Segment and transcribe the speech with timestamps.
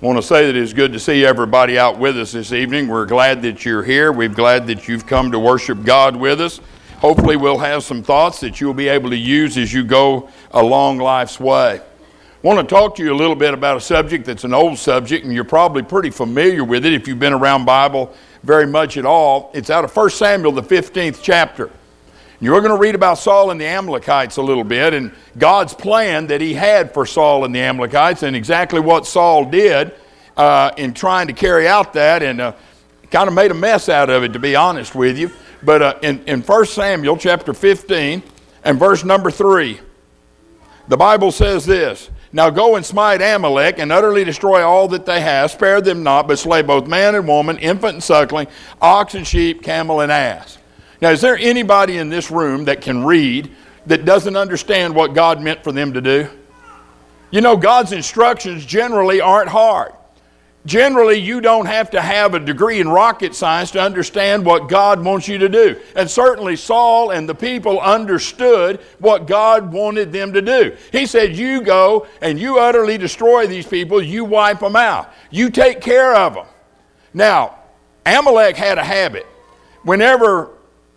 [0.00, 2.88] Want to say that it's good to see everybody out with us this evening.
[2.88, 4.12] We're glad that you're here.
[4.12, 6.58] We're glad that you've come to worship God with us.
[7.00, 11.00] Hopefully, we'll have some thoughts that you'll be able to use as you go along
[11.00, 11.82] life's way.
[11.82, 11.82] I
[12.42, 15.26] want to talk to you a little bit about a subject that's an old subject,
[15.26, 19.04] and you're probably pretty familiar with it if you've been around Bible very much at
[19.04, 19.50] all.
[19.52, 21.70] It's out of 1 Samuel, the 15th chapter.
[22.42, 26.28] You're going to read about Saul and the Amalekites a little bit and God's plan
[26.28, 29.92] that he had for Saul and the Amalekites and exactly what Saul did
[30.38, 32.52] uh, in trying to carry out that and uh,
[33.10, 35.30] kind of made a mess out of it, to be honest with you.
[35.62, 38.22] But uh, in, in 1 Samuel chapter 15
[38.64, 39.78] and verse number 3,
[40.88, 45.20] the Bible says this Now go and smite Amalek and utterly destroy all that they
[45.20, 48.46] have, spare them not, but slay both man and woman, infant and suckling,
[48.80, 50.56] ox and sheep, camel and ass.
[51.00, 53.50] Now, is there anybody in this room that can read
[53.86, 56.28] that doesn't understand what God meant for them to do?
[57.30, 59.92] You know, God's instructions generally aren't hard.
[60.66, 65.02] Generally, you don't have to have a degree in rocket science to understand what God
[65.02, 65.80] wants you to do.
[65.96, 70.76] And certainly, Saul and the people understood what God wanted them to do.
[70.92, 75.48] He said, You go and you utterly destroy these people, you wipe them out, you
[75.48, 76.46] take care of them.
[77.14, 77.58] Now,
[78.04, 79.26] Amalek had a habit.
[79.82, 80.50] Whenever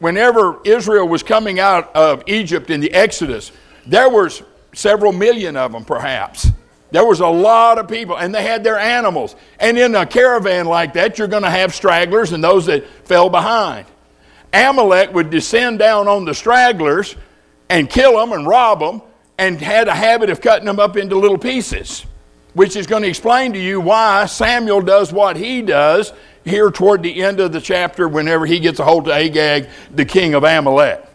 [0.04, 3.54] whenever Israel was coming out of Egypt in the Exodus,
[3.86, 6.50] there was several million of them perhaps.
[6.92, 9.34] There was a lot of people, and they had their animals.
[9.62, 13.30] And in a caravan like that, you're going to have stragglers and those that fell
[13.30, 13.86] behind.
[14.52, 17.16] Amalek would descend down on the stragglers
[17.70, 19.02] and kill them and rob them,
[19.38, 22.06] and had a habit of cutting them up into little pieces,
[22.56, 26.12] which is going to explain to you why Samuel does what he does
[26.46, 30.06] here toward the end of the chapter whenever he gets a hold of Agag, the
[30.06, 31.06] king of Amalek.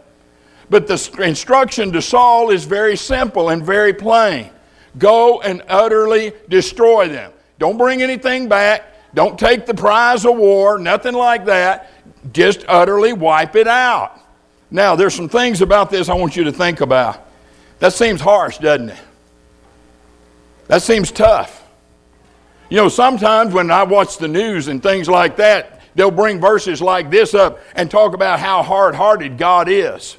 [0.71, 4.51] But the instruction to Saul is very simple and very plain
[4.97, 7.33] go and utterly destroy them.
[7.59, 8.84] Don't bring anything back.
[9.15, 11.91] Don't take the prize of war, nothing like that.
[12.33, 14.21] Just utterly wipe it out.
[14.71, 17.27] Now, there's some things about this I want you to think about.
[17.78, 18.99] That seems harsh, doesn't it?
[20.66, 21.58] That seems tough.
[22.69, 26.83] You know, sometimes when I watch the news and things like that, they'll bring verses
[26.83, 30.17] like this up and talk about how hard hearted God is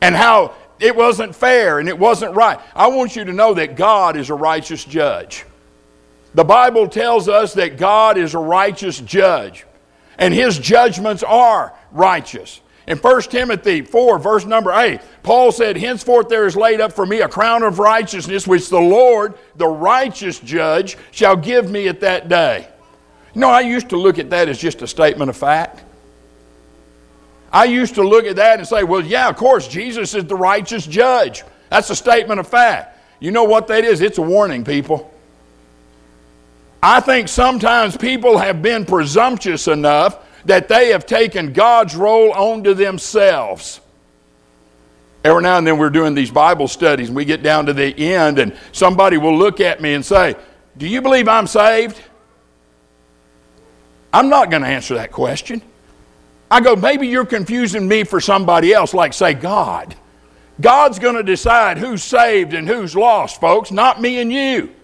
[0.00, 2.58] and how it wasn't fair and it wasn't right.
[2.74, 5.44] I want you to know that God is a righteous judge.
[6.34, 9.64] The Bible tells us that God is a righteous judge,
[10.18, 12.60] and his judgments are righteous.
[12.86, 17.04] In 1 Timothy 4, verse number 8, Paul said, Henceforth there is laid up for
[17.04, 22.00] me a crown of righteousness, which the Lord, the righteous judge, shall give me at
[22.00, 22.68] that day.
[23.34, 25.82] You know, I used to look at that as just a statement of fact.
[27.52, 30.36] I used to look at that and say, well, yeah, of course, Jesus is the
[30.36, 31.42] righteous judge.
[31.70, 32.98] That's a statement of fact.
[33.18, 34.00] You know what that is?
[34.00, 35.12] It's a warning, people.
[36.82, 42.74] I think sometimes people have been presumptuous enough that they have taken God's role onto
[42.74, 43.80] themselves.
[45.24, 48.14] Every now and then we're doing these Bible studies and we get down to the
[48.14, 50.36] end and somebody will look at me and say,
[50.76, 52.00] Do you believe I'm saved?
[54.12, 55.60] I'm not going to answer that question.
[56.48, 59.96] I go, maybe you're confusing me for somebody else, like, say, God.
[60.60, 64.75] God's going to decide who's saved and who's lost, folks, not me and you.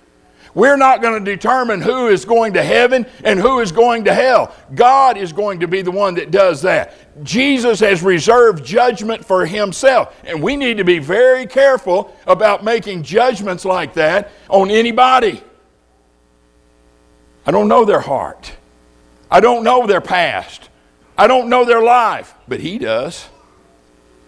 [0.54, 4.14] We're not going to determine who is going to heaven and who is going to
[4.14, 4.54] hell.
[4.74, 7.24] God is going to be the one that does that.
[7.24, 10.14] Jesus has reserved judgment for himself.
[10.24, 15.42] And we need to be very careful about making judgments like that on anybody.
[17.46, 18.52] I don't know their heart,
[19.30, 20.69] I don't know their past,
[21.16, 23.28] I don't know their life, but he does.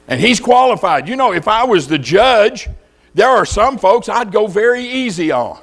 [0.09, 1.09] And he's qualified.
[1.09, 2.69] You know, if I was the judge,
[3.15, 5.59] there are some folks I'd go very easy on.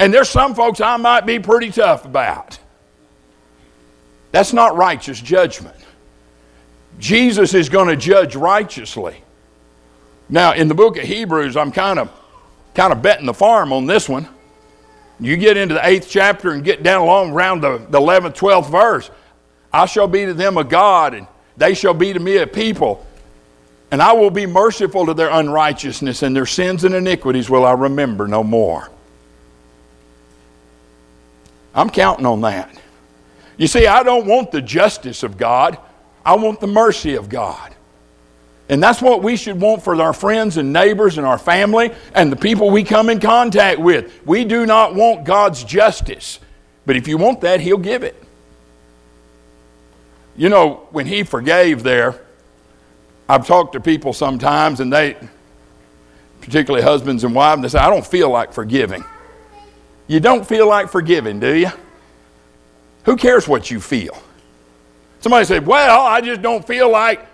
[0.00, 2.58] And there's some folks I might be pretty tough about.
[4.32, 5.76] That's not righteous judgment.
[6.98, 9.22] Jesus is going to judge righteously.
[10.30, 12.10] Now, in the book of Hebrews, I'm kind of
[12.74, 14.26] kind of betting the farm on this one.
[15.18, 18.70] You get into the eighth chapter and get down along around the, the 11th, 12th
[18.70, 19.10] verse.
[19.70, 21.26] I shall be to them a God, and
[21.58, 23.06] they shall be to me a people.
[23.90, 27.72] And I will be merciful to their unrighteousness, and their sins and iniquities will I
[27.72, 28.90] remember no more.
[31.74, 32.74] I'm counting on that.
[33.56, 35.78] You see, I don't want the justice of God,
[36.24, 37.74] I want the mercy of God.
[38.70, 42.30] And that's what we should want for our friends and neighbors and our family and
[42.30, 44.24] the people we come in contact with.
[44.24, 46.38] We do not want God's justice.
[46.86, 48.22] But if you want that, He'll give it.
[50.36, 52.20] You know, when He forgave there,
[53.28, 55.16] I've talked to people sometimes and they,
[56.40, 59.04] particularly husbands and wives, and they say, I don't feel like forgiving.
[60.10, 61.70] You don't feel like forgiving, do you?
[63.04, 64.20] Who cares what you feel?
[65.20, 67.24] Somebody said, Well, I just don't feel like.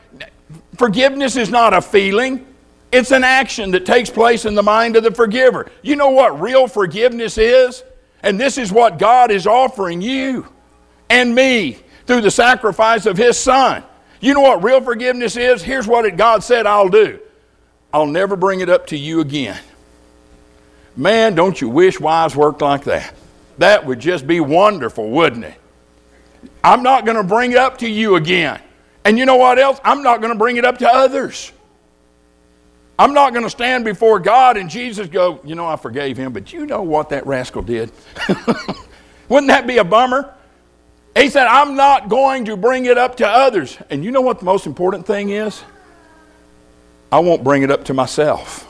[0.77, 2.47] Forgiveness is not a feeling,
[2.93, 5.71] it's an action that takes place in the mind of the forgiver.
[5.81, 7.83] You know what real forgiveness is?
[8.23, 10.47] And this is what God is offering you
[11.09, 13.85] and me through the sacrifice of His Son.
[14.21, 15.63] You know what real forgiveness is?
[15.63, 17.21] Here's what God said I'll do
[17.91, 19.59] I'll never bring it up to you again.
[20.97, 23.15] Man, don't you wish wives worked like that?
[23.59, 25.55] That would just be wonderful, wouldn't it?
[26.65, 28.61] I'm not going to bring it up to you again.
[29.05, 29.79] And you know what else?
[29.85, 31.53] I'm not going to bring it up to others.
[32.99, 36.33] I'm not going to stand before God and Jesus go, you know, I forgave him,
[36.33, 37.93] but you know what that rascal did?
[39.29, 40.33] Wouldn't that be a bummer?
[41.15, 43.77] He said, I'm not going to bring it up to others.
[43.91, 45.63] And you know what the most important thing is?
[47.13, 48.66] I won't bring it up to myself.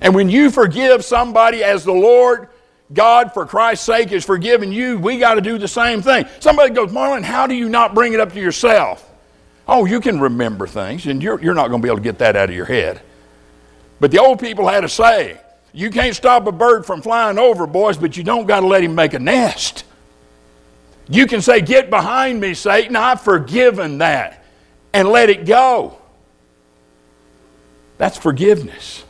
[0.00, 2.48] And when you forgive somebody as the Lord
[2.92, 6.26] God, for Christ's sake, has forgiven you, we got to do the same thing.
[6.40, 9.10] Somebody goes, Marlon, how do you not bring it up to yourself?
[9.66, 12.18] Oh, you can remember things, and you're, you're not going to be able to get
[12.18, 13.00] that out of your head.
[13.98, 15.38] But the old people had a saying
[15.72, 18.82] you can't stop a bird from flying over, boys, but you don't got to let
[18.82, 19.84] him make a nest.
[21.08, 24.44] You can say, Get behind me, Satan, I've forgiven that,
[24.92, 25.98] and let it go.
[27.98, 29.04] That's forgiveness.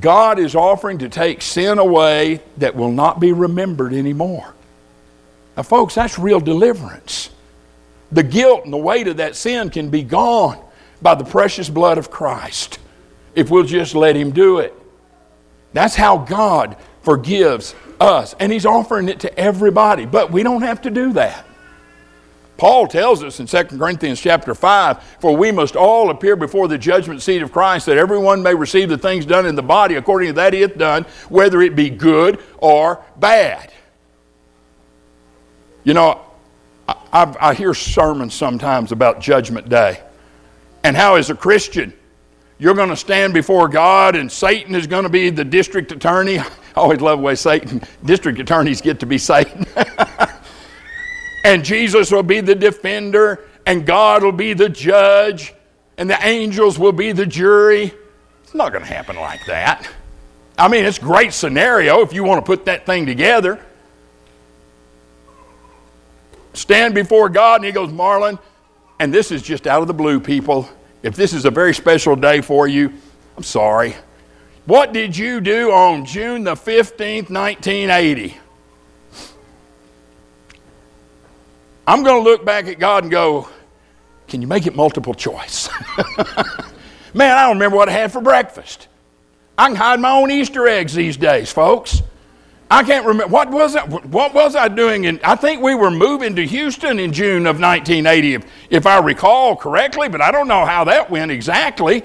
[0.00, 4.54] God is offering to take sin away that will not be remembered anymore.
[5.56, 7.30] Now, folks, that's real deliverance.
[8.12, 10.58] The guilt and the weight of that sin can be gone
[11.02, 12.78] by the precious blood of Christ
[13.34, 14.74] if we'll just let Him do it.
[15.72, 18.34] That's how God forgives us.
[18.40, 21.46] And He's offering it to everybody, but we don't have to do that.
[22.60, 26.76] Paul tells us in 2 Corinthians chapter 5 For we must all appear before the
[26.76, 30.28] judgment seat of Christ, that everyone may receive the things done in the body according
[30.28, 33.72] to that he hath done, whether it be good or bad.
[35.84, 36.20] You know,
[36.86, 40.02] I, I hear sermons sometimes about Judgment Day
[40.84, 41.94] and how, as a Christian,
[42.58, 46.38] you're going to stand before God and Satan is going to be the district attorney.
[46.38, 49.64] I always love the way Satan, district attorneys get to be Satan.
[51.50, 55.52] and Jesus will be the defender, and God will be the judge,
[55.98, 57.92] and the angels will be the jury.
[58.44, 59.90] It's not going to happen like that.
[60.56, 63.60] I mean, it's a great scenario if you want to put that thing together.
[66.52, 68.38] Stand before God, and he goes, Marlon,
[69.00, 70.68] and this is just out of the blue, people.
[71.02, 72.92] If this is a very special day for you,
[73.36, 73.96] I'm sorry.
[74.66, 78.39] What did you do on June the 15th, 1980?
[81.90, 83.48] I'm going to look back at God and go,
[84.28, 85.68] can you make it multiple choice?
[87.14, 88.86] Man, I don't remember what I had for breakfast.
[89.58, 92.00] I can hide my own Easter eggs these days, folks.
[92.70, 95.90] I can't remember what was I, what was I doing in I think we were
[95.90, 100.46] moving to Houston in June of 1980 if, if I recall correctly, but I don't
[100.46, 102.04] know how that went exactly.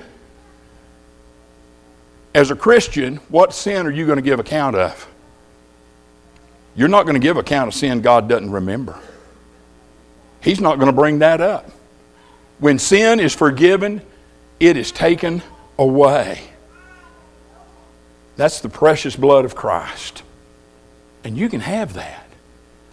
[2.33, 5.07] As a Christian, what sin are you going to give account of?
[6.75, 8.99] You're not going to give account of sin God doesn't remember.
[10.45, 11.71] He's not going to bring that up.
[12.59, 14.03] When sin is forgiven,
[14.59, 15.41] it is taken
[15.79, 16.39] away.
[18.37, 20.21] That's the precious blood of Christ.
[21.23, 22.27] And you can have that.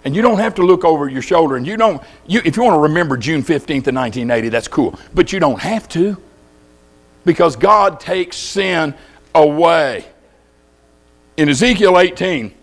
[0.02, 1.56] And you don't have to look over your shoulder.
[1.56, 4.98] And you don't, you, if you want to remember June 15th of 1980, that's cool.
[5.12, 6.16] But you don't have to.
[7.26, 8.94] Because God takes sin
[9.34, 10.06] away.
[11.36, 12.54] In Ezekiel 18,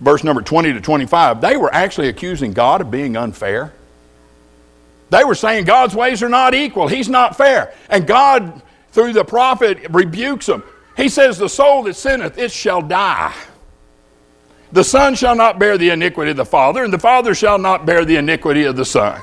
[0.00, 3.72] verse number 20 to 25, they were actually accusing God of being unfair.
[5.10, 7.74] They were saying God's ways are not equal, He's not fair.
[7.88, 8.62] And God,
[8.92, 10.62] through the prophet, rebukes them.
[10.96, 13.34] He says, The soul that sinneth, it shall die.
[14.70, 17.86] The Son shall not bear the iniquity of the Father, and the Father shall not
[17.86, 19.20] bear the iniquity of the Son.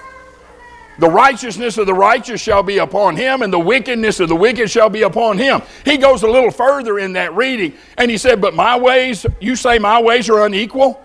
[0.98, 4.72] The righteousness of the righteous shall be upon him, and the wickedness of the wicked
[4.72, 5.62] shall be upon him.
[5.84, 9.56] He goes a little further in that reading, and he said, But my ways, you
[9.56, 11.02] say my ways are unequal?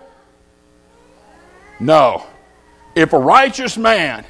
[1.79, 2.25] No.
[2.95, 4.25] If a righteous man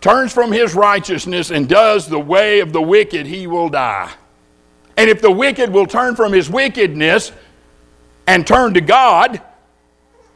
[0.00, 4.10] turns from his righteousness and does the way of the wicked, he will die.
[4.96, 7.32] And if the wicked will turn from his wickedness
[8.26, 9.42] and turn to God,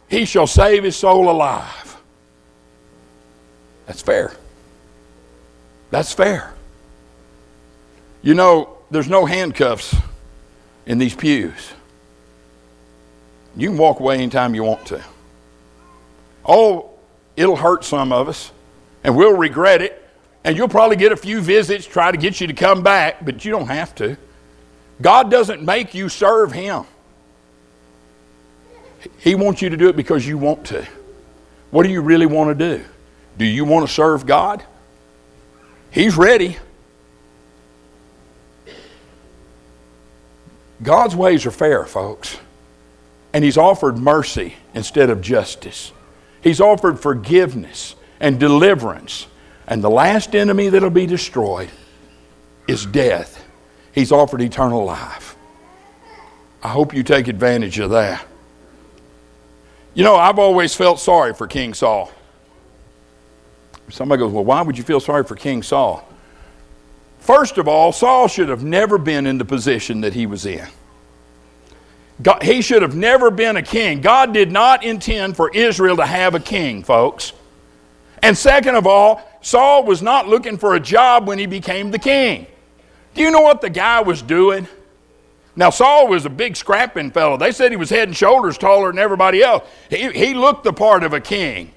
[0.09, 1.97] he shall save his soul alive.
[3.87, 4.33] That's fair.
[5.91, 6.55] That's fair.
[8.23, 9.95] You know, there's no handcuffs
[10.87, 11.73] in these pews.
[13.57, 15.03] You can walk away anytime you want to.
[16.45, 16.91] Oh,
[17.37, 18.53] it'll hurt some of us,
[19.03, 20.09] and we'll regret it,
[20.45, 23.45] and you'll probably get a few visits, try to get you to come back, but
[23.45, 24.17] you don't have to.
[25.03, 26.85] God doesn't make you serve Him.
[29.19, 30.87] He wants you to do it because you want to.
[31.71, 32.85] What do you really want to do?
[33.39, 34.63] Do you want to serve God?
[35.91, 36.57] He's ready.
[40.83, 42.39] God's ways are fair, folks.
[43.33, 45.93] And He's offered mercy instead of justice.
[46.43, 49.27] He's offered forgiveness and deliverance.
[49.67, 51.71] And the last enemy that'll be destroyed
[52.67, 53.45] is death.
[53.93, 55.37] He's offered eternal life.
[56.63, 58.25] I hope you take advantage of that.
[59.95, 62.13] You know, I've always felt sorry for King Saul.
[63.91, 66.07] Somebody goes, Well, why would you feel sorry for King Saul?
[67.21, 70.67] First of all, Saul should have never been in the position that he was in.
[72.23, 74.01] God, he should have never been a king.
[74.01, 77.33] God did not intend for Israel to have a king, folks.
[78.23, 81.99] And second of all, Saul was not looking for a job when he became the
[81.99, 82.47] king.
[83.15, 84.69] Do you know what the guy was doing?
[85.57, 87.37] Now, Saul was a big scrapping fellow.
[87.37, 89.69] They said he was head and shoulders taller than everybody else.
[89.89, 91.73] He, he looked the part of a king,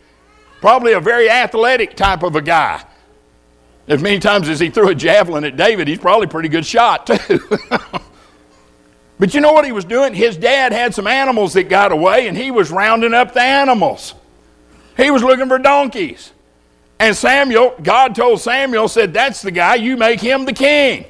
[0.63, 2.82] probably a very athletic type of a guy.
[3.86, 6.65] As many times as he threw a javelin at David, he's probably a pretty good
[6.65, 7.38] shot, too.
[9.20, 10.13] but you know what he was doing?
[10.13, 14.15] His dad had some animals that got away, and he was rounding up the animals.
[14.96, 16.32] He was looking for donkeys.
[16.98, 21.03] And Samuel, God told Samuel, said, That's the guy, you make him the king.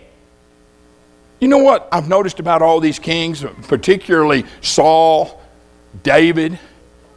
[1.40, 5.40] You know what I've noticed about all these kings, particularly Saul,
[6.02, 6.58] David,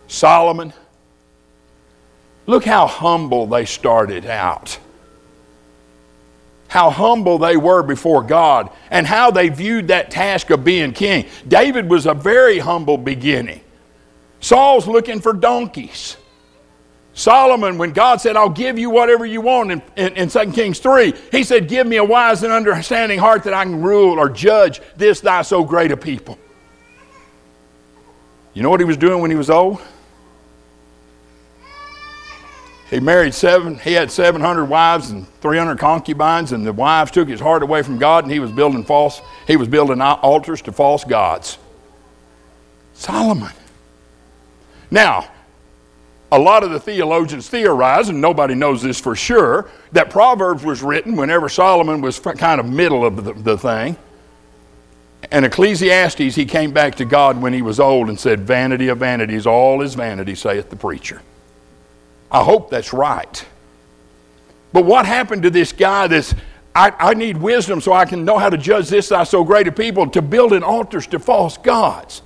[0.07, 0.75] Solomon?
[2.47, 4.79] Look how humble they started out.
[6.69, 11.27] How humble they were before God and how they viewed that task of being king.
[11.47, 13.61] David was a very humble beginning.
[14.41, 16.17] Saul's looking for donkeys.
[17.15, 20.79] Solomon, when God said, I'll give you whatever you want in, in, in 2 Kings
[20.81, 24.29] 3, he said, Give me a wise and understanding heart that I can rule or
[24.29, 26.39] judge this thy so great a people.
[28.53, 29.81] You know what he was doing when he was old?
[32.91, 37.41] He married seven, he had 700 wives and 300 concubines, and the wives took his
[37.41, 41.03] heart away from God, and he was building false, he was building altars to false
[41.03, 41.59] gods.
[42.95, 43.53] Solomon.
[44.91, 45.29] Now,
[46.31, 50.83] a lot of the theologians theorize, and nobody knows this for sure, that Proverbs was
[50.83, 53.97] written whenever Solomon was kind of middle of the, the thing.
[55.33, 58.99] And Ecclesiastes, he came back to God when he was old and said, Vanity of
[58.99, 61.21] vanities, all is vanity, saith the preacher.
[62.31, 63.47] I hope that's right.
[64.73, 66.35] But what happened to this guy that's,
[66.75, 69.69] I, I need wisdom so I can know how to judge this thy so great
[69.69, 72.23] a people, to building altars to false gods?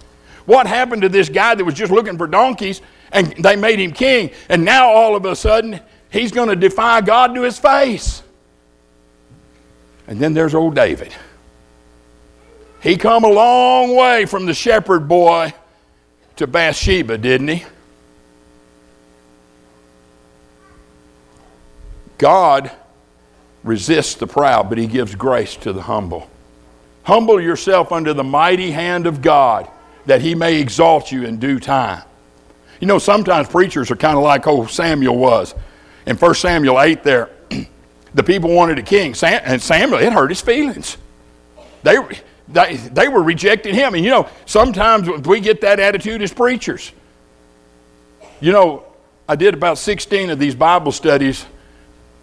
[0.46, 2.80] What happened to this guy that was just looking for donkeys
[3.12, 4.30] and they made him king.
[4.48, 5.80] And now all of a sudden,
[6.10, 8.22] he's going to defy God to his face.
[10.06, 11.14] And then there's old David.
[12.82, 15.52] He come a long way from the shepherd boy
[16.36, 17.64] to Bathsheba, didn't he?
[22.20, 22.70] God
[23.64, 26.28] resists the proud, but he gives grace to the humble.
[27.02, 29.66] Humble yourself under the mighty hand of God,
[30.04, 32.02] that he may exalt you in due time.
[32.78, 35.54] You know, sometimes preachers are kind of like old Samuel was.
[36.06, 37.30] In 1 Samuel 8 there,
[38.14, 39.14] the people wanted a king.
[39.14, 40.98] Sam, and Samuel, it hurt his feelings.
[41.82, 41.96] They,
[42.48, 43.94] they, they were rejecting him.
[43.94, 46.92] And you know, sometimes we get that attitude as preachers.
[48.42, 48.84] You know,
[49.26, 51.46] I did about 16 of these Bible studies,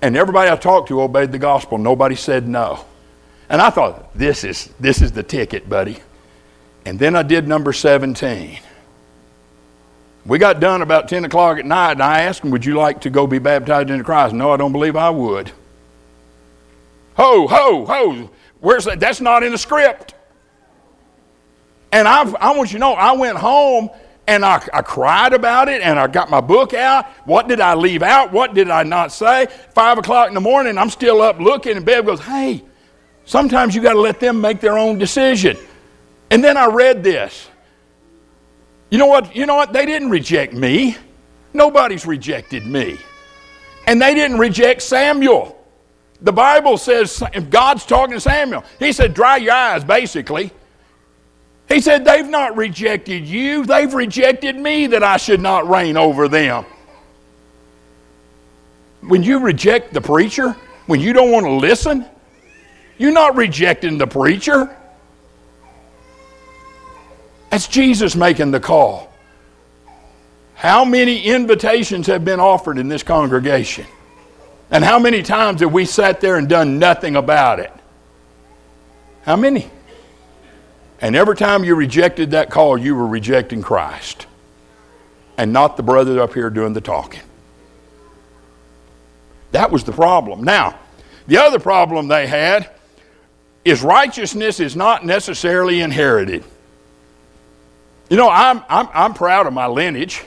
[0.02, 1.78] and everybody I talked to obeyed the gospel.
[1.78, 2.86] Nobody said no.
[3.50, 5.98] And I thought, this is, this is the ticket, buddy.
[6.86, 8.60] And then I did number 17.
[10.26, 13.02] We got done about 10 o'clock at night, and I asked him, Would you like
[13.02, 14.34] to go be baptized into Christ?
[14.34, 15.52] No, I don't believe I would.
[17.16, 18.30] Ho, ho, ho.
[18.60, 19.00] Where's that?
[19.00, 20.14] That's not in the script.
[21.92, 23.90] And I've, I want you to know, I went home
[24.28, 27.06] and I, I, cried about it and I got my book out.
[27.26, 28.34] What did I leave out?
[28.34, 29.48] What did I not say?
[29.74, 32.64] Five o'clock in the morning, I'm still up looking, and Bev goes, Hey,
[33.26, 35.58] sometimes you got to let them make their own decision.
[36.30, 37.50] And then I read this.
[38.90, 39.36] You know what?
[39.36, 39.74] You know what?
[39.74, 40.98] They didn't reject me.
[41.54, 42.98] Nobody's rejected me.
[43.86, 45.54] And they didn't reject Samuel.
[46.22, 50.52] The Bible says, if God's talking to Samuel, he said, dry your eyes, basically.
[51.68, 56.28] He said, they've not rejected you, they've rejected me that I should not reign over
[56.28, 56.66] them.
[59.02, 60.56] When you reject the preacher,
[60.86, 62.06] when you don't want to listen,
[62.98, 64.76] you're not rejecting the preacher.
[67.50, 69.12] That's Jesus making the call.
[70.56, 73.86] How many invitations have been offered in this congregation?
[74.72, 77.72] And how many times have we sat there and done nothing about it?
[79.22, 79.70] How many?
[81.02, 84.26] And every time you rejected that call, you were rejecting Christ.
[85.38, 87.22] and not the brother up here doing the talking.
[89.52, 90.44] That was the problem.
[90.44, 90.78] Now,
[91.28, 92.70] the other problem they had
[93.64, 96.44] is righteousness is not necessarily inherited.
[98.10, 100.24] You know, I'm, I'm, I'm proud of my lineage.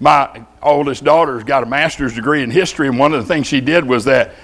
[0.00, 3.60] My oldest daughter's got a master's degree in history, and one of the things she
[3.60, 4.34] did was that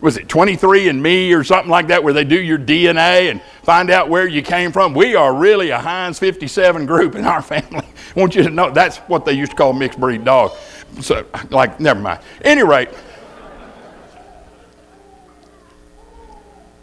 [0.00, 3.42] was it 23 and me or something like that where they do your dna and
[3.62, 4.94] find out where you came from?
[4.94, 7.86] We are really a heinz 57 group in our family.
[8.16, 10.52] I want you to know that's what they used to call mixed breed dog.
[11.00, 12.20] So like never mind.
[12.42, 12.90] Any rate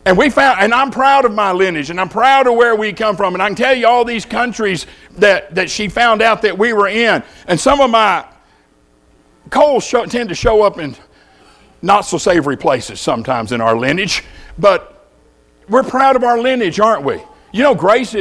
[0.06, 2.94] and we found and i'm proud of my lineage and i'm proud of where we
[2.94, 4.86] come from and i can tell you all these countries
[5.18, 8.24] that, that she found out that we were in and some of my
[9.50, 10.96] coals tend to show up in
[11.86, 14.24] not so savory places sometimes in our lineage,
[14.58, 15.08] but
[15.70, 17.22] we're proud of our lineage, aren't we?
[17.52, 18.16] You know, grace,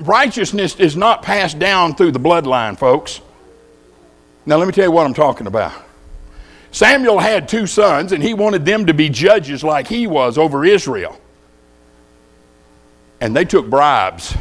[0.00, 3.20] righteousness is not passed down through the bloodline, folks.
[4.44, 5.72] Now, let me tell you what I'm talking about.
[6.70, 10.64] Samuel had two sons, and he wanted them to be judges like he was over
[10.64, 11.18] Israel.
[13.20, 14.36] And they took bribes.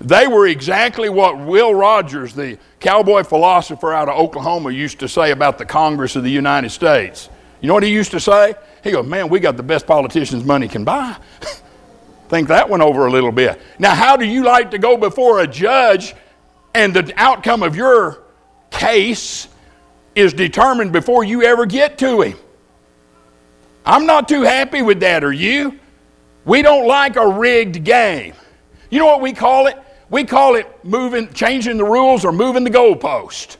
[0.00, 5.30] They were exactly what Will Rogers, the cowboy philosopher out of Oklahoma, used to say
[5.30, 7.30] about the Congress of the United States.
[7.60, 8.54] You know what he used to say?
[8.82, 11.16] He goes, Man, we got the best politicians money can buy.
[12.28, 13.60] Think that one over a little bit.
[13.78, 16.14] Now, how do you like to go before a judge
[16.74, 18.24] and the outcome of your
[18.70, 19.48] case
[20.14, 22.36] is determined before you ever get to him?
[23.84, 25.78] I'm not too happy with that, are you?
[26.44, 28.34] We don't like a rigged game.
[28.90, 29.78] You know what we call it?
[30.10, 33.56] We call it moving, changing the rules or moving the goalpost.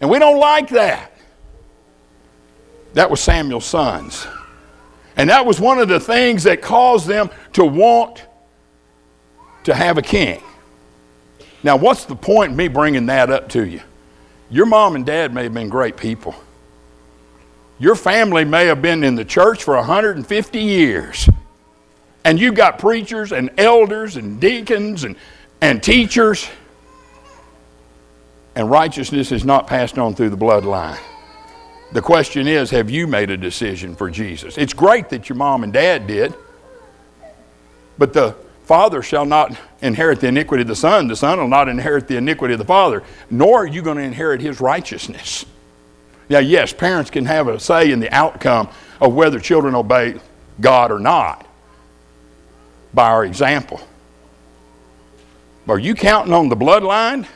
[0.00, 1.12] And we don't like that.
[2.94, 4.26] That was Samuel's sons.
[5.16, 8.24] And that was one of the things that caused them to want
[9.64, 10.42] to have a king.
[11.62, 13.80] Now, what's the point in me bringing that up to you?
[14.48, 16.34] Your mom and dad may have been great people.
[17.78, 21.28] Your family may have been in the church for 150 years.
[22.24, 25.16] And you've got preachers and elders and deacons and,
[25.60, 26.48] and teachers.
[28.54, 30.98] And righteousness is not passed on through the bloodline.
[31.92, 34.58] The question is have you made a decision for Jesus?
[34.58, 36.34] It's great that your mom and dad did,
[37.96, 41.08] but the father shall not inherit the iniquity of the son.
[41.08, 44.02] The son will not inherit the iniquity of the father, nor are you going to
[44.02, 45.46] inherit his righteousness.
[46.28, 48.68] Now, yes, parents can have a say in the outcome
[49.00, 50.20] of whether children obey
[50.60, 51.46] God or not
[52.92, 53.80] by our example.
[55.66, 57.26] Are you counting on the bloodline?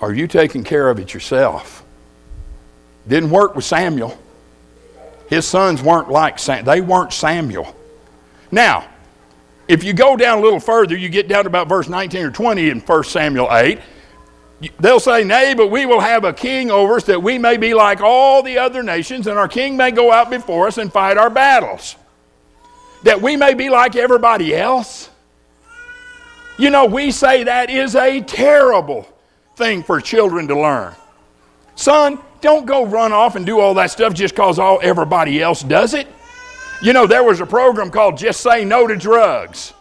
[0.00, 1.81] Are you taking care of it yourself?
[3.06, 4.18] Didn't work with Samuel.
[5.28, 7.74] His sons weren't like Sam, they weren't Samuel.
[8.50, 8.86] Now,
[9.68, 12.30] if you go down a little further, you get down to about verse 19 or
[12.30, 13.78] 20 in 1 Samuel 8.
[14.78, 17.74] They'll say, Nay, but we will have a king over us that we may be
[17.74, 21.16] like all the other nations, and our king may go out before us and fight
[21.16, 21.96] our battles.
[23.04, 25.10] That we may be like everybody else.
[26.58, 29.08] You know, we say that is a terrible
[29.56, 30.94] thing for children to learn.
[31.74, 35.62] Son, don't go run off and do all that stuff just because all everybody else
[35.62, 36.06] does it.
[36.82, 39.72] You know, there was a program called Just Say No to Drugs.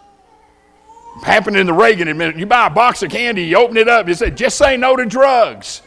[1.24, 2.40] Happened in the Reagan administration.
[2.40, 4.96] You buy a box of candy, you open it up, it said, Just say no
[4.96, 5.82] to drugs.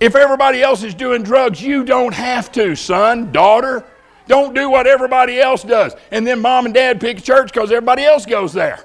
[0.00, 3.84] If everybody else is doing drugs, you don't have to, son, daughter.
[4.26, 5.94] Don't do what everybody else does.
[6.10, 8.84] And then mom and dad pick church because everybody else goes there.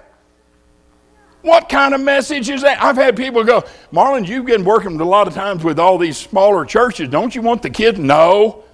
[1.47, 2.83] What kind of message is that?
[2.83, 6.17] I've had people go, Marlon, you've been working a lot of times with all these
[6.17, 7.07] smaller churches.
[7.07, 7.97] Don't you want the kids?
[7.97, 8.65] No.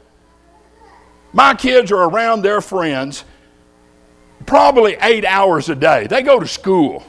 [1.34, 3.26] My kids are around their friends
[4.48, 6.08] probably eight hours a day.
[6.08, 7.04] They go to school.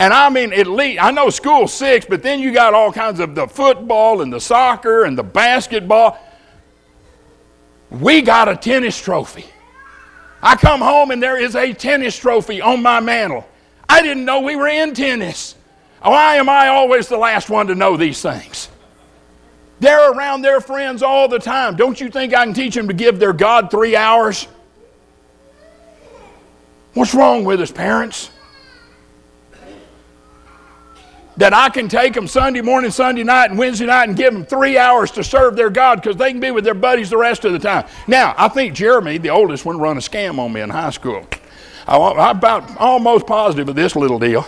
[0.00, 3.20] And I mean, at least, I know school's six, but then you got all kinds
[3.20, 6.18] of the football and the soccer and the basketball.
[7.88, 9.44] We got a tennis trophy.
[10.42, 13.46] I come home and there is a tennis trophy on my mantle.
[13.88, 15.54] I didn't know we were in tennis.
[16.02, 18.68] Why am I always the last one to know these things?
[19.80, 21.76] They're around their friends all the time.
[21.76, 24.48] Don't you think I can teach them to give their God three hours?
[26.94, 28.30] What's wrong with us, parents?
[31.36, 34.46] That I can take them Sunday morning, Sunday night, and Wednesday night and give them
[34.46, 37.44] three hours to serve their God because they can be with their buddies the rest
[37.44, 37.86] of the time.
[38.06, 41.26] Now, I think Jeremy, the oldest one, run a scam on me in high school.
[41.86, 44.46] I'm about almost positive of this little deal.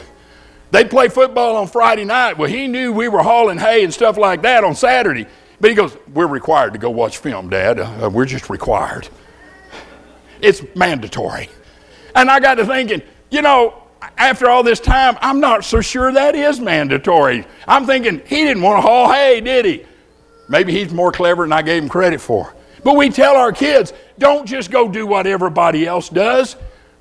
[0.70, 2.36] They'd play football on Friday night.
[2.36, 5.26] Well, he knew we were hauling hay and stuff like that on Saturday.
[5.60, 7.80] But he goes, We're required to go watch film, Dad.
[7.80, 9.08] Uh, we're just required.
[10.40, 11.48] It's mandatory.
[12.14, 13.82] And I got to thinking, you know,
[14.16, 17.46] after all this time, I'm not so sure that is mandatory.
[17.66, 19.84] I'm thinking he didn't want to haul hay, did he?
[20.48, 22.54] Maybe he's more clever than I gave him credit for.
[22.84, 26.56] But we tell our kids, don't just go do what everybody else does.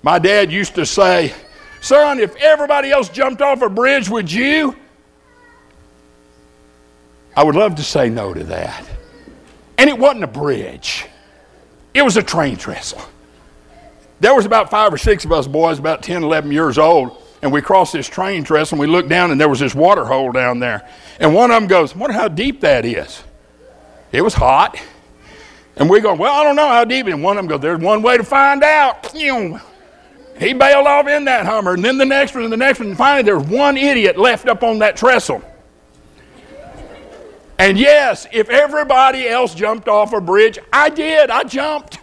[0.08, 1.34] My dad used to say,
[1.82, 4.74] Son, if everybody else jumped off a bridge, would you?
[7.36, 8.90] I would love to say no to that.
[9.78, 11.08] And it wasn't a bridge,
[11.94, 13.02] it was a train trestle.
[14.22, 17.52] There was about five or six of us boys, about 10, 11 years old, and
[17.52, 20.32] we crossed this train trestle and we looked down and there was this water hole
[20.32, 20.88] down there.
[21.20, 23.22] And one of them goes, wonder how deep that is.
[24.14, 24.82] It was hot.
[25.76, 27.08] And we go, well, I don't know how deep.
[27.08, 29.14] And one of them goes, there's one way to find out.
[30.40, 31.74] He bailed off in that Hummer.
[31.74, 32.90] And then the next one and the next one.
[32.90, 35.42] And finally, there's one idiot left up on that trestle.
[37.60, 41.32] And yes, if everybody else jumped off a bridge, I did.
[41.32, 42.00] I jumped.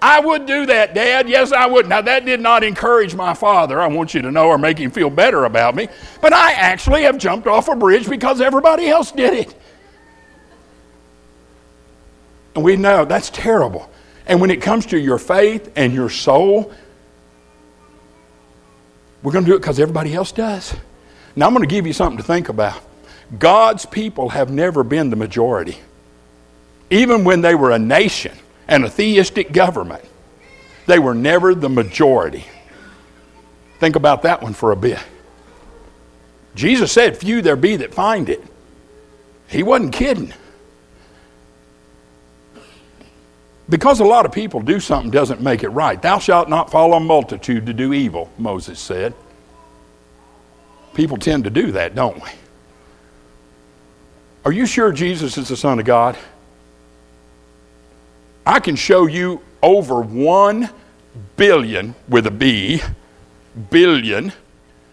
[0.00, 1.28] I would do that, Dad.
[1.28, 1.88] Yes, I would.
[1.88, 4.90] Now, that did not encourage my father, I want you to know, or make him
[4.90, 5.88] feel better about me.
[6.22, 9.54] But I actually have jumped off a bridge because everybody else did it.
[12.54, 13.90] And we know that's terrible.
[14.26, 16.72] And when it comes to your faith and your soul,
[19.22, 20.74] we're going to do it because everybody else does.
[21.34, 22.80] Now, I'm going to give you something to think about.
[23.38, 25.78] God's people have never been the majority.
[26.90, 30.04] Even when they were a nation and a theistic government,
[30.86, 32.44] they were never the majority.
[33.78, 34.98] Think about that one for a bit.
[36.54, 38.42] Jesus said, Few there be that find it.
[39.48, 40.32] He wasn't kidding.
[43.68, 46.00] Because a lot of people do something doesn't make it right.
[46.00, 49.14] Thou shalt not follow a multitude to do evil, Moses said.
[50.94, 52.30] People tend to do that, don't we?
[54.44, 56.16] Are you sure Jesus is the Son of God?
[58.46, 60.70] I can show you over 1
[61.36, 62.80] billion with a B,
[63.68, 64.32] billion.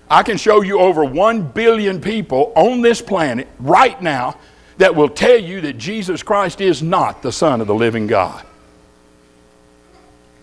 [0.10, 4.38] I can show you over 1 billion people on this planet right now
[4.78, 8.46] that will tell you that Jesus Christ is not the Son of the living God.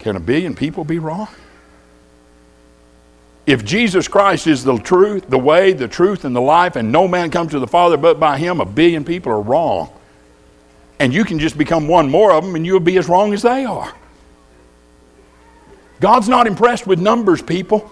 [0.03, 1.29] Can a billion people be wrong?
[3.47, 7.07] If Jesus Christ is the truth, the way, the truth, and the life, and no
[7.07, 9.93] man comes to the Father but by him, a billion people are wrong.
[10.99, 13.43] And you can just become one more of them and you'll be as wrong as
[13.43, 13.93] they are.
[16.01, 17.89] God's not impressed with numbers, people.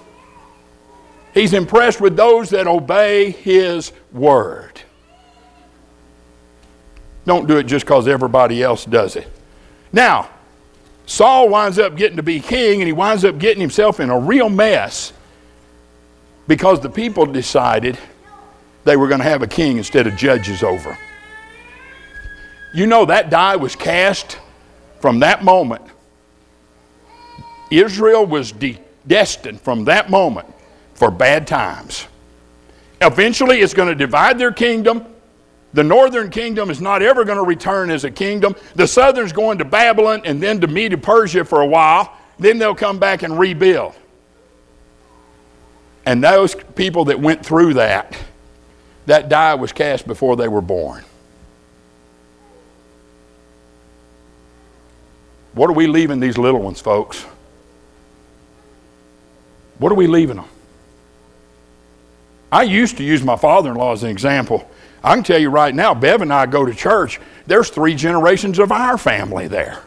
[1.33, 4.83] He's impressed with those that obey His word.
[7.25, 9.29] Don't do it just because everybody else does it.
[9.93, 10.29] Now,
[11.11, 14.19] Saul winds up getting to be king and he winds up getting himself in a
[14.19, 15.13] real mess
[16.47, 17.99] because the people decided
[18.85, 20.97] they were going to have a king instead of judges over.
[22.73, 24.39] You know that die was cast
[25.01, 25.83] from that moment.
[27.73, 30.47] Israel was de- destined from that moment
[30.95, 32.07] for bad times.
[33.01, 35.05] Eventually, it's going to divide their kingdom
[35.73, 38.57] the northern kingdom is not ever going to return as a kingdom.
[38.75, 42.17] The southern's going to Babylon and then to Medo Persia for a while.
[42.39, 43.95] Then they'll come back and rebuild.
[46.05, 48.17] And those people that went through that,
[49.07, 51.05] that die was cast before they were born.
[55.53, 57.25] What are we leaving these little ones, folks?
[59.79, 60.49] What are we leaving them?
[62.53, 64.69] I used to use my father in law as an example.
[65.03, 68.59] I can tell you right now, Bev and I go to church, there's three generations
[68.59, 69.83] of our family there.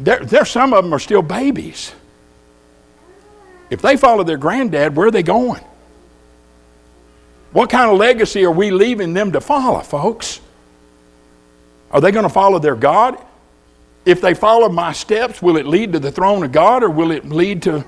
[0.00, 1.92] There, there some of them are still babies.
[3.68, 5.62] If they follow their granddad, where are they going?
[7.52, 10.40] What kind of legacy are we leaving them to follow, folks?
[11.90, 13.18] Are they going to follow their God?
[14.04, 17.10] If they follow my steps, will it lead to the throne of God or will
[17.10, 17.84] it lead to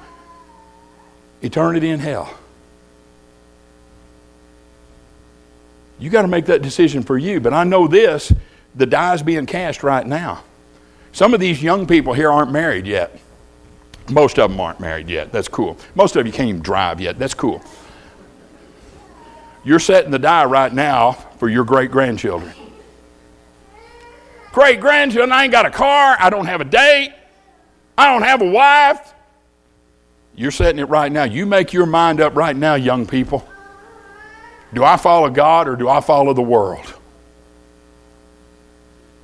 [1.42, 2.34] eternity in hell?
[6.00, 7.40] You got to make that decision for you.
[7.40, 8.32] But I know this
[8.74, 10.42] the die is being cast right now.
[11.12, 13.18] Some of these young people here aren't married yet.
[14.08, 15.32] Most of them aren't married yet.
[15.32, 15.76] That's cool.
[15.94, 17.18] Most of you can't even drive yet.
[17.18, 17.62] That's cool.
[19.64, 22.52] You're setting the die right now for your great grandchildren.
[24.52, 26.16] Great grandchildren, I ain't got a car.
[26.18, 27.12] I don't have a date.
[27.96, 29.14] I don't have a wife.
[30.34, 31.24] You're setting it right now.
[31.24, 33.46] You make your mind up right now, young people.
[34.72, 36.94] Do I follow God or do I follow the world?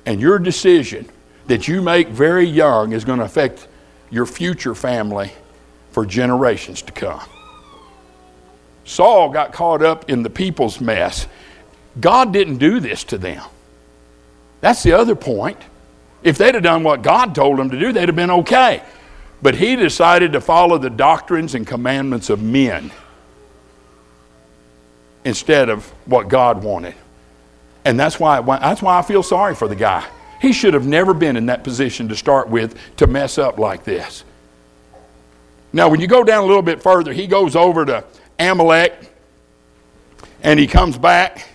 [0.05, 1.09] And your decision
[1.47, 3.67] that you make very young is going to affect
[4.09, 5.31] your future family
[5.91, 7.21] for generations to come.
[8.85, 11.27] Saul got caught up in the people's mess.
[11.99, 13.43] God didn't do this to them.
[14.61, 15.57] That's the other point.
[16.23, 18.81] If they'd have done what God told them to do, they'd have been okay.
[19.41, 22.91] But he decided to follow the doctrines and commandments of men
[25.27, 26.95] instead of what God wanted.
[27.83, 30.07] And that's why, that's why I feel sorry for the guy.
[30.41, 33.83] He should have never been in that position to start with to mess up like
[33.83, 34.23] this.
[35.73, 38.05] Now, when you go down a little bit further, he goes over to
[38.39, 39.11] Amalek
[40.43, 41.49] and he comes back.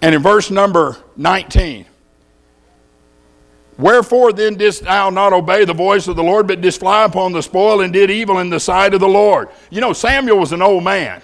[0.00, 1.86] And in verse number 19,
[3.76, 7.32] Wherefore then didst thou not obey the voice of the Lord, but didst fly upon
[7.32, 9.48] the spoil and did evil in the sight of the Lord?
[9.68, 11.20] You know, Samuel was an old man.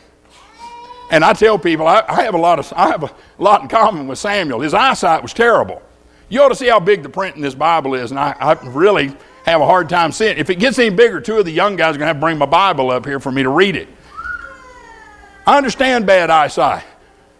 [1.10, 3.68] And I tell people, I, I, have a lot of, I have a lot in
[3.68, 4.60] common with Samuel.
[4.60, 5.82] His eyesight was terrible.
[6.28, 8.52] You ought to see how big the print in this Bible is, and I, I
[8.68, 10.38] really have a hard time seeing it.
[10.38, 12.20] If it gets any bigger, two of the young guys are going to have to
[12.20, 13.88] bring my Bible up here for me to read it.
[15.46, 16.84] I understand bad eyesight.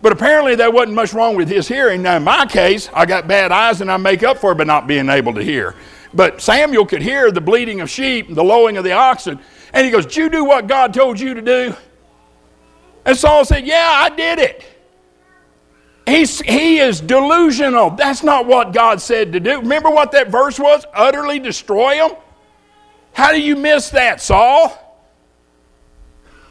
[0.03, 2.03] But apparently there wasn't much wrong with his hearing.
[2.03, 4.65] Now, in my case, I got bad eyes and I make up for it by
[4.65, 5.77] not being able to hear.
[6.13, 9.39] But Samuel could hear the bleating of sheep, and the lowing of the oxen.
[9.73, 11.75] And he goes, Did you do what God told you to do?
[13.05, 14.65] And Saul said, Yeah, I did it.
[16.07, 17.91] He's, he is delusional.
[17.91, 19.61] That's not what God said to do.
[19.61, 20.85] Remember what that verse was?
[20.93, 22.17] Utterly destroy them?
[23.13, 24.77] How do you miss that, Saul?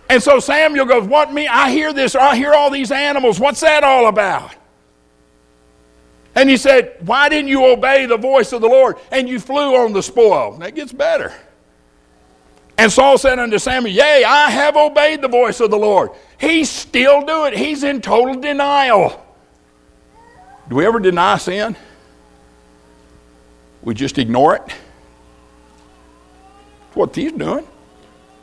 [0.09, 1.47] And so Samuel goes, What me?
[1.47, 3.39] I hear this, I hear all these animals.
[3.39, 4.55] What's that all about?
[6.35, 8.97] And he said, Why didn't you obey the voice of the Lord?
[9.11, 10.57] And you flew on the spoil.
[10.59, 11.33] That gets better.
[12.79, 16.11] And Saul said unto Samuel, Yea, I have obeyed the voice of the Lord.
[16.39, 17.59] He's still doing it.
[17.59, 19.21] He's in total denial.
[20.69, 21.75] Do we ever deny sin?
[23.81, 24.71] We just ignore it.
[26.93, 27.67] What he's doing.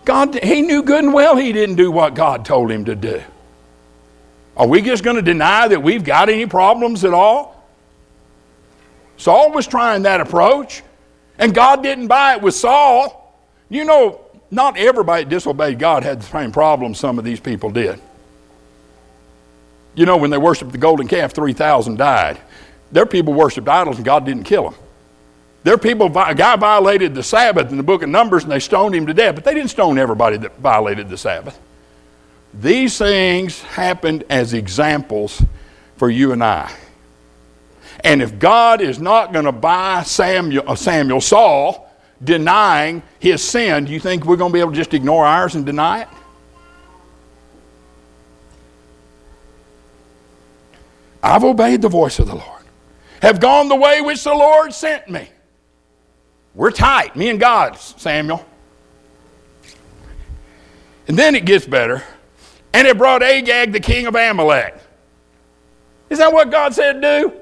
[0.05, 3.22] God, he knew good and well he didn't do what God told him to do.
[4.55, 7.66] Are we just going to deny that we've got any problems at all?
[9.16, 10.83] Saul was trying that approach,
[11.38, 13.22] and God didn't buy it with Saul.
[13.70, 17.70] You know, not everybody that disobeyed God had the same problem some of these people
[17.70, 18.00] did.
[19.94, 22.38] You know, when they worshiped the golden calf, 3,000 died.
[22.92, 24.74] Their people worshiped idols, and God didn't kill them.
[25.66, 28.94] There people, a guy violated the Sabbath in the book of Numbers and they stoned
[28.94, 31.59] him to death, but they didn't stone everybody that violated the Sabbath.
[32.54, 35.42] These things happened as examples
[35.96, 36.72] for you and I.
[38.04, 41.86] And if God is not going to buy Samuel, uh, Samuel, Saul,
[42.22, 45.55] denying his sin, do you think we're going to be able to just ignore ours
[45.55, 46.09] and deny it?
[51.22, 52.62] I've obeyed the voice of the Lord,
[53.20, 55.29] have gone the way which the Lord sent me.
[56.55, 58.46] We're tight, me and God, Samuel.
[61.09, 62.02] And then it gets better.
[62.72, 64.74] And it brought Agag, the king of Amalek.
[66.11, 67.33] Is that what God said do?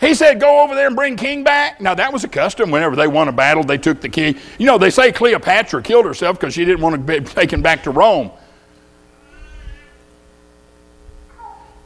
[0.00, 1.80] He said, Go over there and bring king back.
[1.80, 2.70] Now, that was a custom.
[2.70, 4.36] Whenever they won a battle, they took the king.
[4.58, 7.82] You know, they say Cleopatra killed herself because she didn't want to be taken back
[7.84, 8.30] to Rome.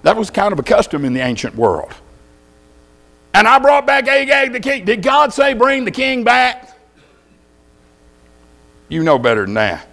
[0.03, 1.92] That was kind of a custom in the ancient world.
[3.33, 4.85] And I brought back Agag the king.
[4.85, 6.79] Did God say bring the king back?
[8.88, 9.88] You know better than that.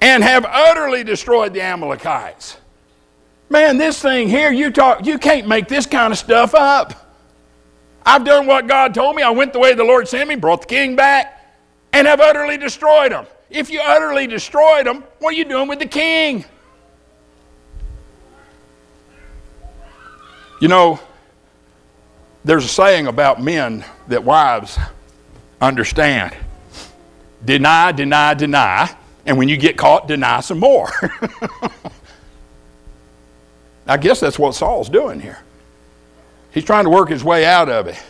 [0.00, 2.56] And have utterly destroyed the Amalekites.
[3.52, 6.94] Man, this thing here, you talk, you can't make this kind of stuff up.
[8.02, 9.22] I've done what God told me.
[9.22, 11.54] I went the way the Lord sent me, brought the king back,
[11.92, 13.26] and have utterly destroyed them.
[13.50, 16.46] If you utterly destroyed them, what are you doing with the king?
[20.58, 20.98] You know,
[22.46, 24.78] there's a saying about men that wives
[25.60, 26.34] understand
[27.44, 30.90] deny, deny, deny, and when you get caught, deny some more.
[33.86, 35.38] I guess that's what Saul's doing here.
[36.52, 38.00] He's trying to work his way out of it.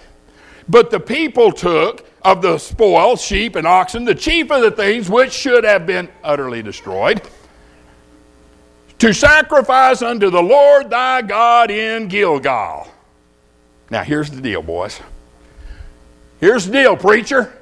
[0.69, 5.09] But the people took of the spoil, sheep and oxen, the chief of the things
[5.09, 7.23] which should have been utterly destroyed,
[8.99, 12.89] to sacrifice unto the Lord thy God in Gilgal.
[13.91, 15.01] Now, here's the deal, boys.
[16.39, 17.53] Here's the deal, preacher.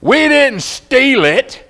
[0.00, 1.68] We didn't steal it.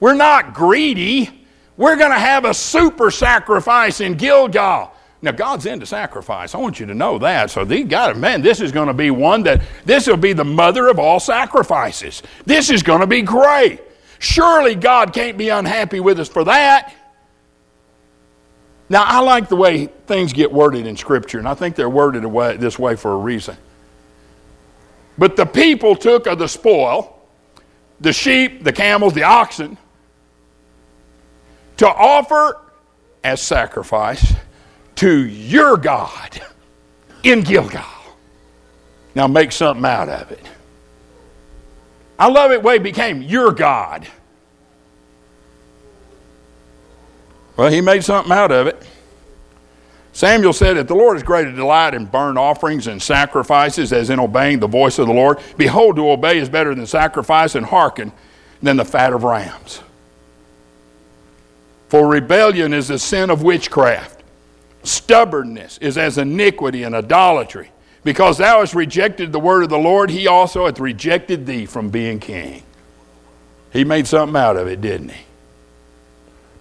[0.00, 1.37] We're not greedy.
[1.78, 4.92] We're going to have a super sacrifice in Gilgal.
[5.22, 6.54] Now, God's into sacrifice.
[6.54, 7.50] I want you to know that.
[7.50, 10.44] So, these guys, man, this is going to be one that, this will be the
[10.44, 12.22] mother of all sacrifices.
[12.44, 13.80] This is going to be great.
[14.18, 16.94] Surely God can't be unhappy with us for that.
[18.88, 22.24] Now, I like the way things get worded in Scripture, and I think they're worded
[22.24, 23.56] away, this way for a reason.
[25.16, 27.20] But the people took of the spoil,
[28.00, 29.76] the sheep, the camels, the oxen,
[31.78, 32.60] to offer
[33.24, 34.34] as sacrifice
[34.96, 36.40] to your God
[37.22, 37.84] in Gilgal.
[39.14, 40.46] Now, make something out of it.
[42.18, 44.06] I love it way became your God.
[47.56, 48.86] Well, he made something out of it.
[50.12, 54.18] Samuel said, If the Lord is greater delight in burnt offerings and sacrifices as in
[54.18, 58.12] obeying the voice of the Lord, behold, to obey is better than sacrifice, and hearken
[58.62, 59.80] than the fat of rams.
[61.88, 64.22] For rebellion is the sin of witchcraft.
[64.82, 67.70] Stubbornness is as iniquity and idolatry.
[68.04, 71.90] Because thou hast rejected the word of the Lord, he also hath rejected thee from
[71.90, 72.62] being king.
[73.72, 75.22] He made something out of it, didn't he?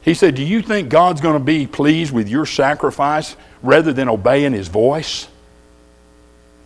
[0.02, 4.10] He said, Do you think God's going to be pleased with your sacrifice rather than
[4.10, 5.28] obeying his voice?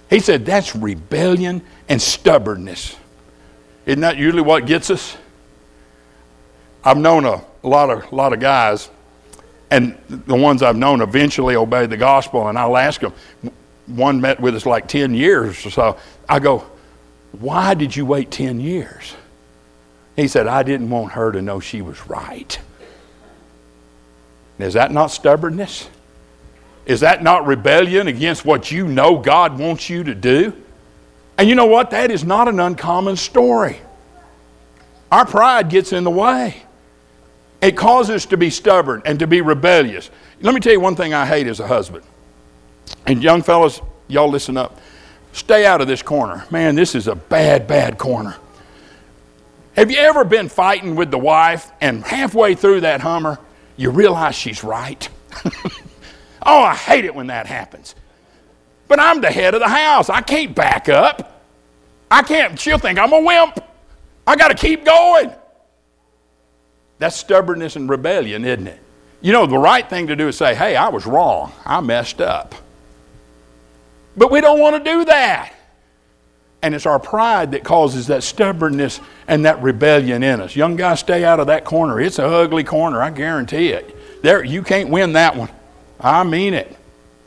[0.09, 2.95] He said, That's rebellion and stubbornness.
[3.85, 5.17] Isn't that usually what gets us?
[6.83, 8.89] I've known a lot of, a lot of guys,
[9.69, 13.13] and the ones I've known eventually obey the gospel, and I'll ask them,
[13.85, 15.97] one met with us like 10 years or so.
[16.27, 16.65] I go,
[17.31, 19.15] Why did you wait 10 years?
[20.15, 22.59] He said, I didn't want her to know she was right.
[24.59, 25.89] Is that not stubbornness?
[26.85, 30.53] Is that not rebellion against what you know God wants you to do?
[31.37, 31.91] And you know what?
[31.91, 33.79] That is not an uncommon story.
[35.11, 36.63] Our pride gets in the way.
[37.61, 40.09] It causes us to be stubborn and to be rebellious.
[40.41, 42.03] Let me tell you one thing I hate as a husband.
[43.05, 44.79] And young fellas, y'all listen up.
[45.33, 46.45] Stay out of this corner.
[46.49, 48.35] Man, this is a bad, bad corner.
[49.75, 53.39] Have you ever been fighting with the wife and halfway through that Hummer,
[53.77, 55.07] you realize she's right?
[56.45, 57.95] oh, I hate it when that happens.
[58.87, 60.09] But I'm the head of the house.
[60.09, 61.43] I can't back up.
[62.09, 63.63] I can't, she'll think I'm a wimp.
[64.27, 65.31] I got to keep going.
[67.01, 68.79] That's stubbornness and rebellion, isn't it?
[69.21, 71.51] You know, the right thing to do is say, hey, I was wrong.
[71.65, 72.53] I messed up.
[74.15, 75.51] But we don't want to do that.
[76.61, 80.55] And it's our pride that causes that stubbornness and that rebellion in us.
[80.55, 81.99] Young guys, stay out of that corner.
[81.99, 84.21] It's an ugly corner, I guarantee it.
[84.21, 85.49] There, you can't win that one.
[85.99, 86.77] I mean it.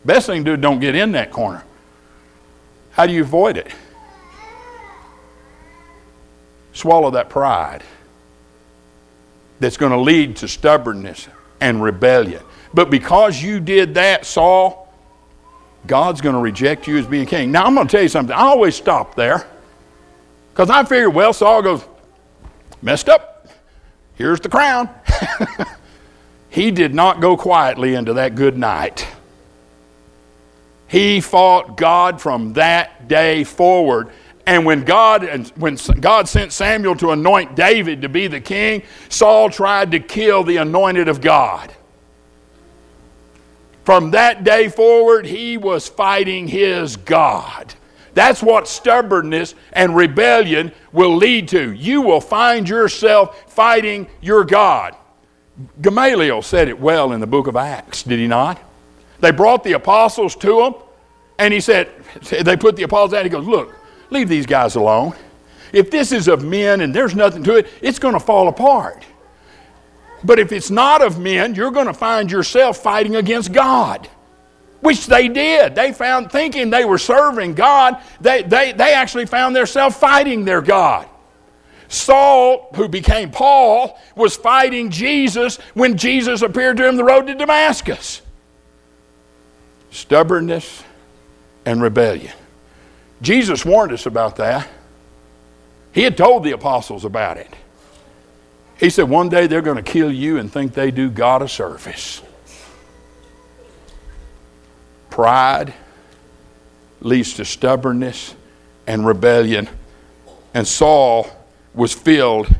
[0.04, 1.64] Best thing to do, don't get in that corner.
[2.92, 3.74] How do you avoid it?
[6.74, 7.82] Swallow that pride
[9.60, 11.28] that's going to lead to stubbornness
[11.60, 12.42] and rebellion.
[12.72, 14.92] But because you did that, Saul,
[15.86, 17.52] God's going to reject you as being king.
[17.52, 18.34] Now, I'm going to tell you something.
[18.34, 19.46] I always stop there
[20.52, 21.84] because I figure, well, Saul goes,
[22.82, 23.48] messed up.
[24.14, 24.88] Here's the crown.
[26.48, 29.06] he did not go quietly into that good night.
[30.86, 34.10] He fought God from that day forward.
[34.46, 38.82] And when God, and when God sent Samuel to anoint David to be the king,
[39.08, 41.72] Saul tried to kill the anointed of God.
[43.84, 47.74] From that day forward, he was fighting his God.
[48.14, 51.72] That's what stubbornness and rebellion will lead to.
[51.72, 54.94] You will find yourself fighting your God.
[55.82, 58.60] Gamaliel said it well in the book of Acts, did he not?
[59.20, 60.74] They brought the apostles to him,
[61.38, 61.88] and he said,
[62.22, 63.74] they put the apostles out, he goes, Look,
[64.14, 65.14] leave these guys alone.
[65.72, 69.04] If this is of men and there's nothing to it, it's going to fall apart.
[70.22, 74.08] But if it's not of men, you're going to find yourself fighting against God.
[74.80, 75.74] Which they did.
[75.74, 80.62] They found, thinking they were serving God, they, they, they actually found themselves fighting their
[80.62, 81.08] God.
[81.88, 87.34] Saul, who became Paul, was fighting Jesus when Jesus appeared to him the road to
[87.34, 88.22] Damascus.
[89.90, 90.82] Stubbornness
[91.66, 92.32] and rebellion.
[93.24, 94.68] Jesus warned us about that.
[95.92, 97.48] He had told the apostles about it.
[98.78, 101.48] He said, One day they're going to kill you and think they do God a
[101.48, 102.20] service.
[105.08, 105.72] Pride
[107.00, 108.34] leads to stubbornness
[108.86, 109.68] and rebellion,
[110.52, 111.28] and Saul
[111.72, 112.54] was filled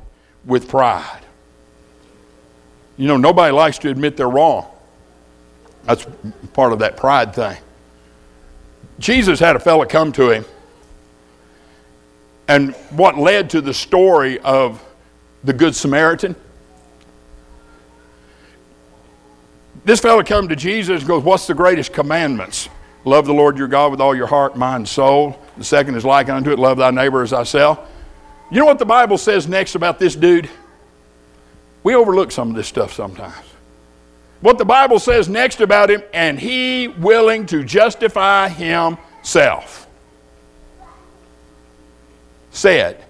[0.44, 1.20] with pride.
[2.96, 4.66] You know, nobody likes to admit they're wrong.
[5.82, 6.06] That's
[6.52, 7.58] part of that pride thing.
[8.98, 10.44] Jesus had a fellow come to him,
[12.48, 14.82] and what led to the story of
[15.44, 16.36] the Good Samaritan.
[19.84, 22.68] This fellow come to Jesus and goes, What's the greatest commandments?
[23.04, 25.38] Love the Lord your God with all your heart, mind, soul.
[25.58, 27.78] The second is like unto it, love thy neighbor as thyself.
[28.50, 30.48] You know what the Bible says next about this dude?
[31.82, 33.44] We overlook some of this stuff sometimes.
[34.40, 39.83] What the Bible says next about him, and he willing to justify himself.
[42.54, 43.04] Said,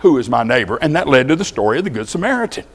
[0.00, 0.76] who is my neighbor?
[0.76, 2.66] And that led to the story of the Good Samaritan.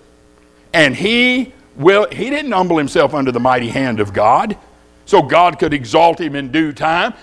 [0.74, 4.58] And he will he didn't humble himself under the mighty hand of God,
[5.06, 7.14] so God could exalt him in due time.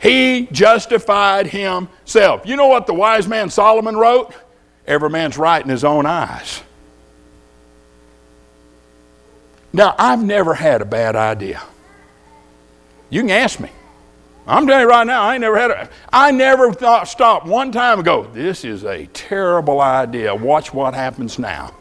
[0.00, 2.44] He justified himself.
[2.44, 4.34] You know what the wise man Solomon wrote?
[4.90, 6.62] every man's right in his own eyes.
[9.72, 11.62] Now, I've never had a bad idea.
[13.08, 13.70] You can ask me.
[14.50, 17.70] I'm telling you right now, I ain't never had a, I never thought, stopped one
[17.70, 20.34] time ago, this is a terrible idea.
[20.34, 21.72] Watch what happens now.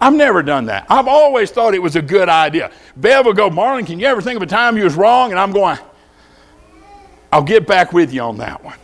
[0.00, 0.86] I've never done that.
[0.88, 2.70] I've always thought it was a good idea.
[2.96, 5.30] Bev will go, Marlon, can you ever think of a time you was wrong?
[5.30, 5.76] And I'm going,
[7.30, 8.78] I'll get back with you on that one.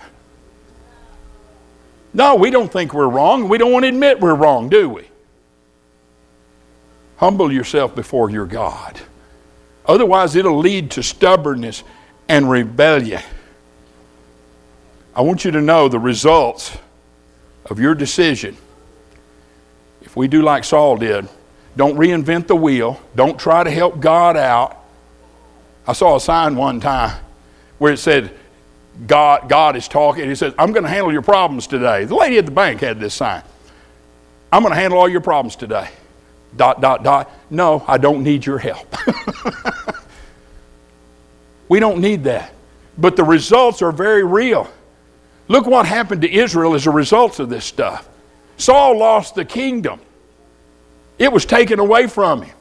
[2.12, 3.48] No, we don't think we're wrong.
[3.48, 5.08] We don't want to admit we're wrong, do we?
[7.16, 9.00] Humble yourself before your God.
[9.86, 11.82] Otherwise, it'll lead to stubbornness
[12.28, 13.22] and rebellion.
[15.14, 16.76] I want you to know the results
[17.66, 18.56] of your decision.
[20.02, 21.28] If we do like Saul did,
[21.76, 24.78] don't reinvent the wheel, don't try to help God out.
[25.86, 27.20] I saw a sign one time
[27.78, 28.32] where it said,
[29.06, 30.28] God, God is talking.
[30.28, 32.04] He says, I'm going to handle your problems today.
[32.04, 33.42] The lady at the bank had this sign.
[34.52, 35.88] I'm going to handle all your problems today.
[36.56, 37.30] Dot, dot, dot.
[37.50, 38.94] No, I don't need your help.
[41.74, 42.52] we don't need that.
[42.96, 44.72] But the results are very real.
[45.48, 48.08] Look what happened to Israel as a result of this stuff.
[48.58, 49.98] Saul lost the kingdom,
[51.18, 52.56] it was taken away from him.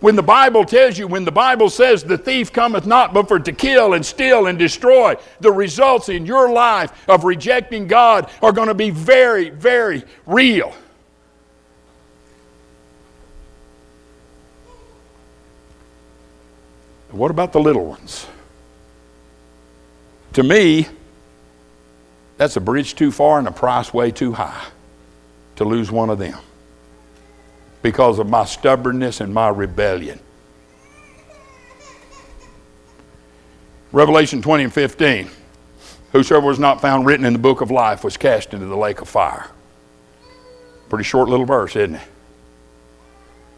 [0.00, 3.40] When the Bible tells you, when the Bible says the thief cometh not but for
[3.40, 8.52] to kill and steal and destroy, the results in your life of rejecting God are
[8.52, 10.74] going to be very, very real.
[17.10, 18.26] What about the little ones?
[20.38, 20.86] To me,
[22.36, 24.66] that's a bridge too far and a price way too high
[25.56, 26.38] to lose one of them
[27.82, 30.20] because of my stubbornness and my rebellion.
[33.90, 35.28] Revelation 20 and 15.
[36.12, 39.00] Whosoever was not found written in the book of life was cast into the lake
[39.00, 39.50] of fire.
[40.88, 42.08] Pretty short little verse, isn't it?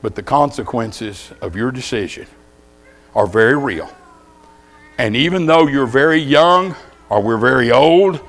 [0.00, 2.26] But the consequences of your decision
[3.14, 3.94] are very real.
[5.00, 6.76] And even though you're very young
[7.08, 8.20] or we're very old,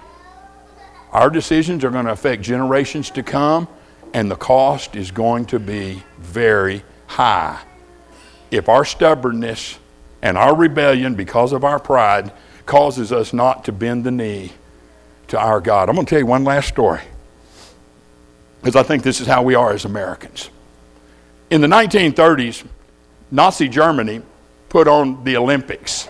[1.12, 3.68] our decisions are going to affect generations to come
[4.14, 7.62] and the cost is going to be very high.
[8.52, 9.80] If our stubbornness
[10.22, 12.32] and our rebellion, because of our pride,
[12.66, 14.54] causes us not to bend the knee
[15.28, 15.90] to our God.
[15.90, 17.02] I'm going to tell you one last story
[18.62, 20.50] because I think this is how we are as Americans.
[21.50, 22.66] In the 1930s,
[23.30, 24.22] Nazi Germany
[24.70, 26.08] put on the Olympics.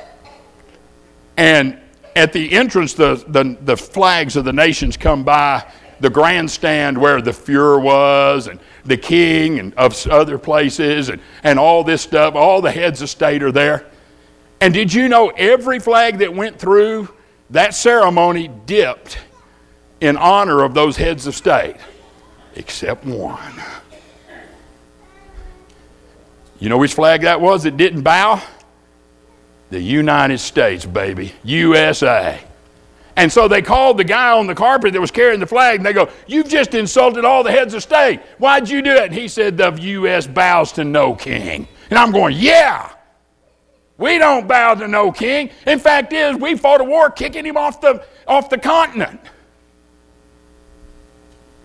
[1.38, 1.80] And
[2.16, 5.66] at the entrance, the, the, the flags of the nations come by
[6.00, 11.60] the grandstand where the Fuhrer was and the king and of other places and, and
[11.60, 12.36] all this stuff.
[12.36, 13.86] All the heads of state are there.
[14.60, 17.10] And did you know every flag that went through
[17.52, 19.20] that ceremony dipped
[20.02, 21.78] in honor of those heads of state?
[22.56, 23.54] Except one.
[26.60, 28.42] You know which flag that was that didn't bow?
[29.72, 31.34] The United States, baby.
[31.44, 32.40] USA.
[33.16, 35.86] And so they called the guy on the carpet that was carrying the flag and
[35.86, 38.22] they go, You've just insulted all the heads of state.
[38.38, 39.06] Why'd you do it?
[39.06, 40.28] And he said, The U.S.
[40.28, 41.68] bows to no king.
[41.90, 42.92] And I'm going, Yeah.
[43.98, 45.52] We don't bow to no king.
[45.68, 49.20] In fact, is we fought a war kicking him off the off the continent.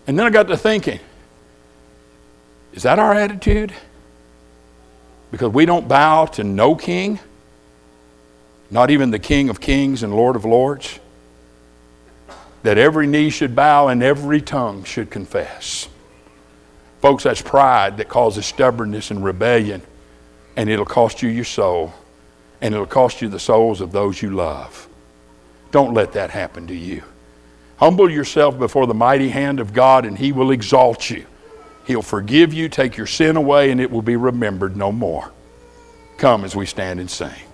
[0.05, 0.99] And then I got to thinking,
[2.73, 3.73] is that our attitude?
[5.31, 7.19] Because we don't bow to no king,
[8.69, 10.99] not even the King of Kings and Lord of Lords
[12.63, 15.87] that every knee should bow and every tongue should confess.
[17.01, 19.81] Folks, that's pride that causes stubbornness and rebellion,
[20.55, 21.93] and it'll cost you your soul,
[22.59, 24.89] and it'll cost you the souls of those you love.
[25.71, 27.03] Don't let that happen to you.
[27.77, 31.25] Humble yourself before the mighty hand of God, and He will exalt you.
[31.85, 35.31] He'll forgive you, take your sin away, and it will be remembered no more.
[36.17, 37.46] Come as we stand and sing.